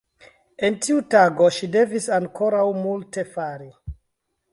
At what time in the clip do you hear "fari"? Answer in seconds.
3.37-3.69